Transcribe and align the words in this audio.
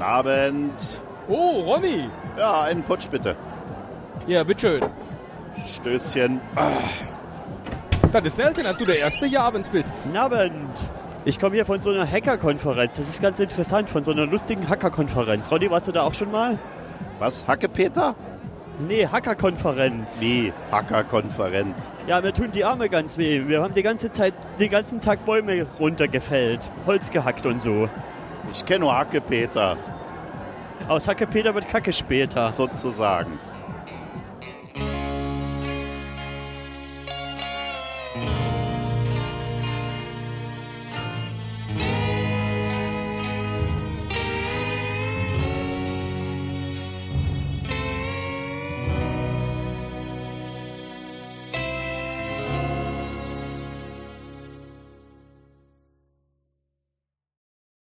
Guten 0.00 0.12
Abend. 0.12 0.98
Oh, 1.28 1.60
Ronny. 1.60 2.08
Ja, 2.38 2.62
einen 2.62 2.82
Putsch 2.82 3.10
bitte. 3.10 3.36
Ja, 4.26 4.42
bitteschön. 4.42 4.80
Stößchen. 5.66 6.40
Das 8.10 8.24
ist 8.24 8.36
selten, 8.36 8.64
dass 8.64 8.78
du 8.78 8.86
der 8.86 8.98
Erste 8.98 9.26
hier 9.26 9.42
abends 9.42 9.68
bist. 9.68 10.02
Guten 10.02 10.16
Abend. 10.16 10.70
Ich 11.26 11.38
komme 11.38 11.56
hier 11.56 11.66
von 11.66 11.82
so 11.82 11.90
einer 11.90 12.10
Hacker-Konferenz. 12.10 12.96
Das 12.96 13.10
ist 13.10 13.20
ganz 13.20 13.38
interessant, 13.38 13.90
von 13.90 14.02
so 14.02 14.12
einer 14.12 14.24
lustigen 14.24 14.70
Hacker-Konferenz. 14.70 15.50
Ronny, 15.50 15.70
warst 15.70 15.88
du 15.88 15.92
da 15.92 16.04
auch 16.04 16.14
schon 16.14 16.30
mal? 16.30 16.58
Was, 17.18 17.46
Hackepeter? 17.46 18.14
Nee, 18.88 19.06
Hacker-Konferenz. 19.06 20.22
Nee, 20.22 20.54
Hackerkonferenz. 20.72 21.92
Ja, 22.06 22.22
mir 22.22 22.32
tun 22.32 22.52
die 22.54 22.64
Arme 22.64 22.88
ganz 22.88 23.18
weh. 23.18 23.46
Wir 23.46 23.62
haben 23.62 23.74
die 23.74 23.82
ganze 23.82 24.10
Zeit, 24.10 24.32
den 24.58 24.70
ganzen 24.70 25.02
Tag 25.02 25.26
Bäume 25.26 25.66
runtergefällt, 25.78 26.60
Holz 26.86 27.10
gehackt 27.10 27.44
und 27.44 27.60
so. 27.60 27.90
Ich 28.50 28.64
kenne 28.64 28.80
nur 28.80 28.96
Hackepeter, 28.96 29.76
Aus 30.88 31.06
Hackepeter 31.06 31.54
wird 31.54 31.68
Kacke 31.68 31.92
später. 31.92 32.50
sozusagen. 32.50 33.38